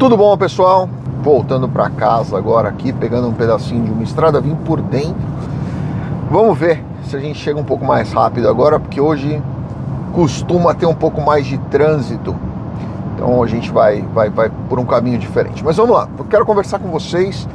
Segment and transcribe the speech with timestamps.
[0.00, 0.88] Tudo bom, pessoal?
[1.22, 5.14] Voltando para casa agora aqui, pegando um pedacinho de uma estrada, vim por dentro.
[6.30, 9.42] Vamos ver se a gente chega um pouco mais rápido agora, porque hoje
[10.14, 12.34] costuma ter um pouco mais de trânsito.
[13.14, 15.62] Então a gente vai, vai, vai por um caminho diferente.
[15.62, 17.46] Mas vamos lá, eu quero conversar com vocês.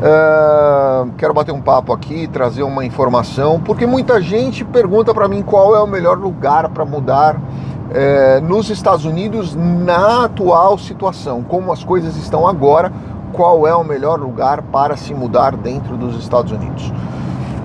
[0.00, 5.42] Uh, quero bater um papo aqui, trazer uma informação, porque muita gente pergunta para mim
[5.42, 7.40] qual é o melhor lugar para mudar
[7.94, 12.92] é, nos Estados Unidos na atual situação, como as coisas estão agora,
[13.32, 16.92] qual é o melhor lugar para se mudar dentro dos Estados Unidos?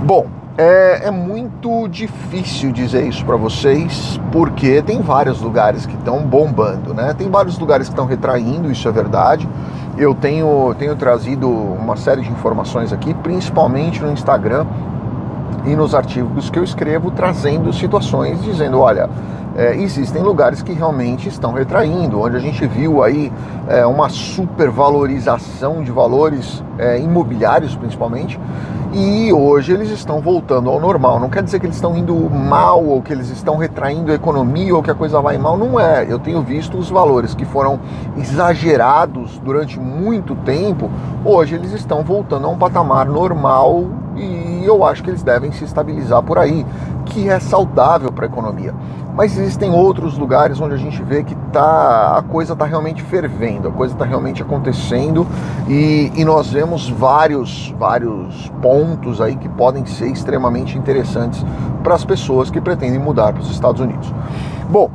[0.03, 6.21] Bom, é, é muito difícil dizer isso para vocês, porque tem vários lugares que estão
[6.21, 7.13] bombando, né?
[7.17, 9.49] Tem vários lugares que estão retraindo, isso é verdade.
[9.97, 14.65] Eu tenho, tenho trazido uma série de informações aqui, principalmente no Instagram
[15.65, 19.09] e nos artigos que eu escrevo, trazendo situações dizendo: olha,
[19.59, 23.29] é, existem lugares que realmente estão retraindo, onde a gente viu aí
[23.67, 28.39] é, uma supervalorização de valores é, imobiliários principalmente,
[28.93, 31.19] e hoje eles estão voltando ao normal.
[31.19, 34.73] Não quer dizer que eles estão indo mal ou que eles estão retraindo a economia
[34.73, 36.05] ou que a coisa vai mal, não é.
[36.09, 37.81] Eu tenho visto os valores que foram
[38.17, 40.89] exagerados durante muito tempo,
[41.25, 45.63] hoje eles estão voltando a um patamar normal e eu acho que eles devem se
[45.63, 46.65] estabilizar por aí,
[47.09, 48.73] que é saudável para a economia.
[49.15, 53.67] Mas existem outros lugares onde a gente vê que tá, a coisa está realmente fervendo,
[53.67, 55.27] a coisa está realmente acontecendo
[55.67, 61.43] e, e nós vemos vários, vários pontos aí que podem ser extremamente interessantes
[61.83, 64.13] para as pessoas que pretendem mudar para os Estados Unidos.
[64.69, 64.89] Bom,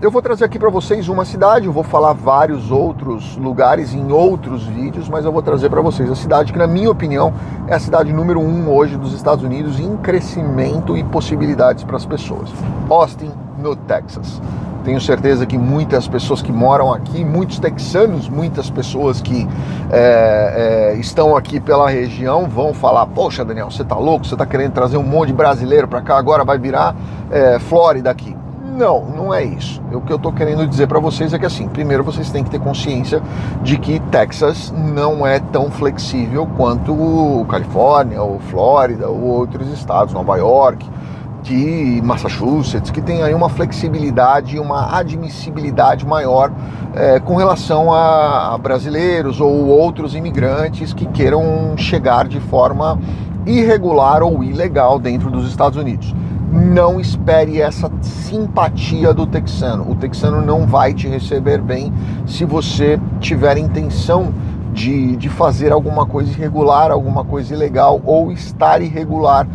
[0.00, 4.12] eu vou trazer aqui para vocês uma cidade, eu vou falar vários outros lugares em
[4.12, 7.32] outros vídeos, mas eu vou trazer para vocês a cidade que, na minha opinião,
[7.66, 12.04] é a cidade número um hoje dos Estados Unidos em crescimento e possibilidades para as
[12.04, 12.50] pessoas.
[12.90, 14.40] Austin, no Texas.
[14.84, 19.48] Tenho certeza que muitas pessoas que moram aqui, muitos texanos, muitas pessoas que
[19.90, 24.24] é, é, estão aqui pela região vão falar: Poxa, Daniel, você tá louco?
[24.24, 26.94] Você tá querendo trazer um monte de brasileiro para cá, agora vai virar
[27.32, 28.36] é, Flórida aqui.
[28.76, 29.80] Não, não é isso.
[29.90, 32.50] O que eu estou querendo dizer para vocês é que assim, primeiro vocês têm que
[32.50, 33.22] ter consciência
[33.62, 40.36] de que Texas não é tão flexível quanto Califórnia ou Flórida ou outros estados, Nova
[40.36, 40.86] York,
[41.42, 46.52] que Massachusetts, que tem aí uma flexibilidade, uma admissibilidade maior
[46.94, 52.98] é, com relação a, a brasileiros ou outros imigrantes que queiram chegar de forma
[53.46, 56.14] irregular ou ilegal dentro dos Estados Unidos
[56.50, 59.90] não espere essa simpatia do texano.
[59.90, 61.92] O texano não vai te receber bem
[62.26, 64.32] se você tiver intenção
[64.72, 69.46] de, de fazer alguma coisa irregular, alguma coisa ilegal ou estar irregular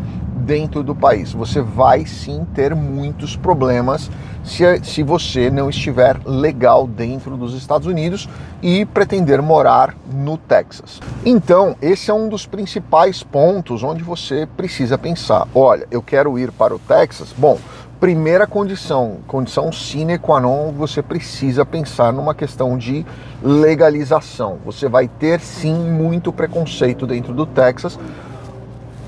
[0.42, 1.34] dentro do país.
[1.34, 4.10] Você vai sim ter muitos problemas
[4.44, 8.28] se, se você não estiver legal dentro dos Estados Unidos
[8.62, 11.00] e pretender morar no Texas.
[11.26, 16.52] Então, esse é um dos principais pontos onde você precisa pensar: olha, eu quero ir
[16.52, 17.34] para o Texas.
[17.38, 17.58] Bom,
[18.00, 23.06] primeira condição, condição sine qua non, você precisa pensar numa questão de
[23.44, 24.58] legalização.
[24.66, 28.00] Você vai ter sim muito preconceito dentro do Texas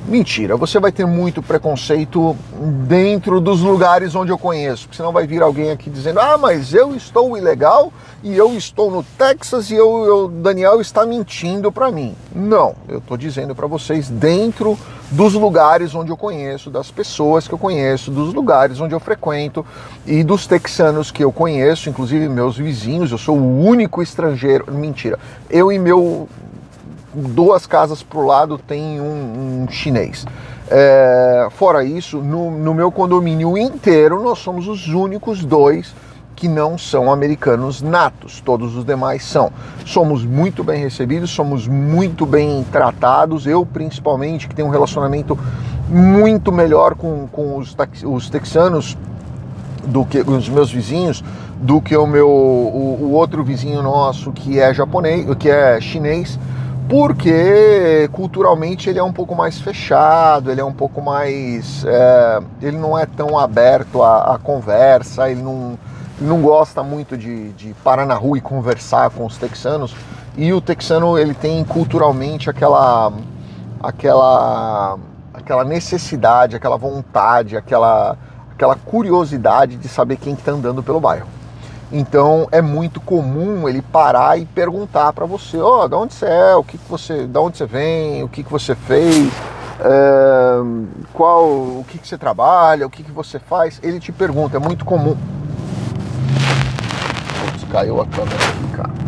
[0.06, 2.36] Mentira, você vai ter muito preconceito
[2.86, 6.74] dentro dos lugares onde eu conheço, porque senão vai vir alguém aqui dizendo: ah, mas
[6.74, 7.92] eu estou ilegal
[8.22, 12.14] e eu estou no Texas e eu Daniel está mentindo para mim.
[12.36, 14.78] Não, eu estou dizendo para vocês dentro
[15.10, 19.66] dos lugares onde eu conheço, das pessoas que eu conheço, dos lugares onde eu frequento
[20.06, 23.10] e dos texanos que eu conheço, inclusive meus vizinhos.
[23.10, 24.66] Eu sou o único estrangeiro.
[24.70, 25.18] Mentira,
[25.50, 26.28] eu e meu
[27.14, 30.26] duas casas para o lado tem um, um chinês.
[30.70, 35.94] É, fora isso, no, no meu condomínio inteiro, nós somos os únicos dois
[36.36, 39.52] que não são americanos natos, todos os demais são.
[39.86, 45.38] Somos muito bem recebidos, somos muito bem tratados, eu principalmente, que tenho um relacionamento
[45.88, 48.98] muito melhor com, com os, os texanos
[49.86, 51.24] do que os meus vizinhos
[51.64, 56.38] do que o meu o, o outro vizinho nosso que é japonês, que é chinês
[56.90, 61.84] porque culturalmente ele é um pouco mais fechado, ele é um pouco mais.
[61.86, 65.78] É, ele não é tão aberto à, à conversa, ele não,
[66.20, 69.96] não gosta muito de, de parar na rua e conversar com os texanos.
[70.36, 73.14] E o texano ele tem culturalmente aquela,
[73.82, 74.98] aquela,
[75.34, 78.18] aquela necessidade, aquela vontade, aquela,
[78.52, 81.28] aquela curiosidade de saber quem está andando pelo bairro.
[81.96, 86.26] Então é muito comum ele parar e perguntar para você, ó, oh, de onde você
[86.26, 89.32] é, o que, que você, de onde você vem, o que, que você fez,
[91.14, 93.80] qual, o que, que você trabalha, o que, que você faz.
[93.84, 95.16] Ele te pergunta, é muito comum.
[97.46, 99.03] Putz, caiu a câmera aqui, cara.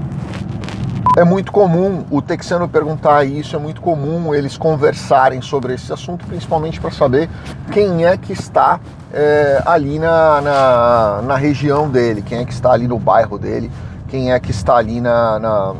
[1.16, 6.26] É muito comum o texano perguntar isso, é muito comum eles conversarem sobre esse assunto,
[6.26, 7.30] principalmente para saber
[7.72, 8.82] quem é que está
[9.14, 13.72] é, ali na, na, na, região dele, quem é que está ali no bairro dele,
[14.10, 15.74] quem é que está ali na, na,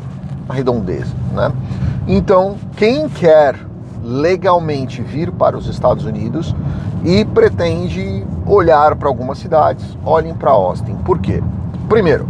[0.48, 1.12] redondeza.
[1.32, 1.52] Né?
[2.08, 3.56] Então, quem quer
[4.02, 6.56] legalmente vir para os Estados Unidos
[7.04, 10.94] e pretende olhar para algumas cidades, olhem para Austin.
[11.04, 11.42] Por quê?
[11.90, 12.26] Primeiro,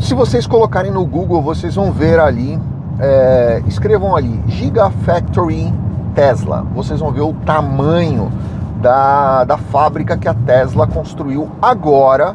[0.00, 2.58] se vocês colocarem no Google, vocês vão ver ali,
[2.98, 5.72] é, escrevam ali Gigafactory
[6.14, 6.66] Tesla.
[6.74, 8.32] Vocês vão ver o tamanho
[8.80, 12.34] da, da fábrica que a Tesla construiu agora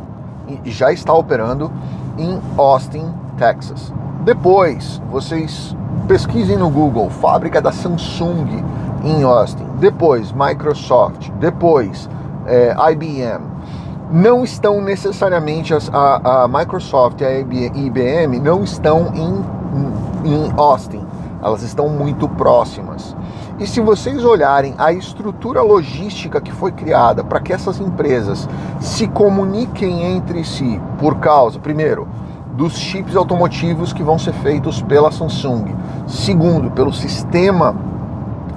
[0.64, 1.72] e já está operando
[2.18, 3.92] em Austin, Texas.
[4.24, 5.76] Depois, vocês
[6.08, 8.64] pesquisem no Google fábrica da Samsung
[9.04, 9.66] em Austin.
[9.80, 11.30] Depois, Microsoft.
[11.40, 12.08] Depois,
[12.46, 13.56] é, IBM
[14.12, 21.06] não estão necessariamente a, a Microsoft e a IBM não estão em, em Austin,
[21.44, 23.16] elas estão muito próximas.
[23.58, 28.50] E se vocês olharem a estrutura logística que foi criada para que essas empresas
[28.80, 32.08] se comuniquem entre si, por causa, primeiro,
[32.54, 35.74] dos chips automotivos que vão ser feitos pela Samsung,
[36.08, 37.76] segundo, pelo sistema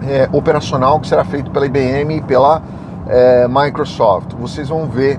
[0.02, 2.62] é, operacional que será feito pela IBM e pela
[3.06, 5.18] é, Microsoft, vocês vão ver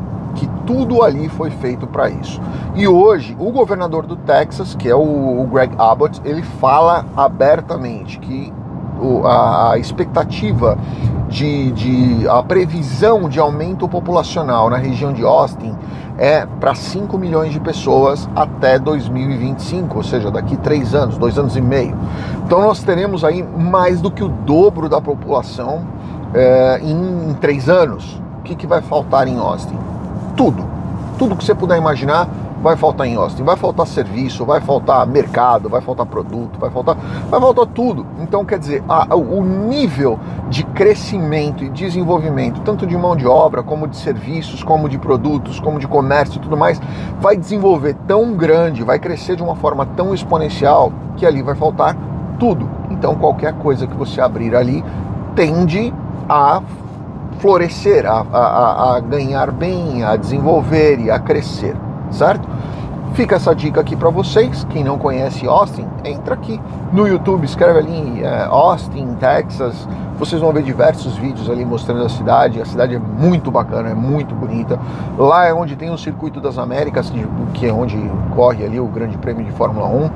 [0.69, 2.39] tudo ali foi feito para isso.
[2.75, 8.53] E hoje, o governador do Texas, que é o, Greg Abbott, ele fala abertamente que
[9.25, 10.77] a, expectativa
[11.27, 15.75] de, de, a previsão de aumento populacional na região de Austin
[16.19, 21.57] é para 5 milhões de pessoas até 2025, ou seja, daqui três anos, dois anos
[21.57, 21.97] e meio.
[22.45, 25.87] Então nós teremos aí mais do que o dobro da população
[26.31, 28.21] é, em três anos.
[28.37, 29.79] O que, que vai faltar em Austin?
[30.39, 30.65] Tudo.
[31.17, 32.25] Tudo que você puder imaginar
[32.63, 33.43] vai faltar em Austin.
[33.43, 36.95] Vai faltar serviço, vai faltar mercado, vai faltar produto, vai faltar,
[37.29, 38.05] vai faltar tudo.
[38.21, 40.17] Então, quer dizer, a, o nível
[40.49, 45.59] de crescimento e desenvolvimento, tanto de mão de obra, como de serviços, como de produtos,
[45.59, 46.79] como de comércio e tudo mais,
[47.19, 51.97] vai desenvolver tão grande, vai crescer de uma forma tão exponencial que ali vai faltar
[52.39, 52.69] tudo.
[52.89, 54.85] Então, qualquer coisa que você abrir ali
[55.35, 55.93] tende
[56.29, 56.61] a
[57.39, 61.75] florescer, a, a, a ganhar bem, a desenvolver e a crescer,
[62.11, 62.47] certo?
[63.13, 64.65] Fica essa dica aqui para vocês.
[64.69, 66.61] Quem não conhece Austin, entra aqui
[66.93, 69.87] no YouTube, escreve ali é, Austin, Texas.
[70.17, 72.61] Vocês vão ver diversos vídeos ali mostrando a cidade.
[72.61, 74.79] A cidade é muito bacana, é muito bonita.
[75.17, 77.11] Lá é onde tem o Circuito das Américas,
[77.53, 77.97] que é onde
[78.35, 80.09] corre ali o Grande Prêmio de Fórmula 1.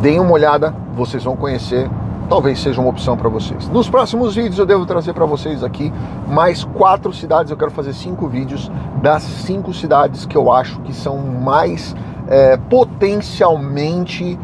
[0.00, 1.88] Deem uma olhada, vocês vão conhecer
[2.28, 3.68] talvez seja uma opção para vocês.
[3.68, 5.92] Nos próximos vídeos eu devo trazer para vocês aqui
[6.28, 7.50] mais quatro cidades.
[7.50, 8.70] Eu quero fazer cinco vídeos
[9.02, 11.94] das cinco cidades que eu acho que são mais
[12.28, 14.38] é, potencialmente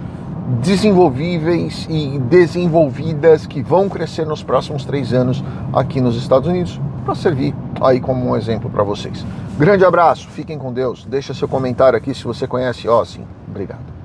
[0.61, 5.43] desenvolvíveis e desenvolvidas que vão crescer nos próximos três anos
[5.73, 9.25] aqui nos Estados Unidos para servir aí como um exemplo para vocês.
[9.59, 11.05] Grande abraço, fiquem com Deus.
[11.07, 14.04] Deixa seu comentário aqui se você conhece Ó, sim, Obrigado.